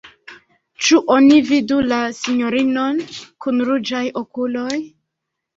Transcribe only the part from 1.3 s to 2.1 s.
vidu la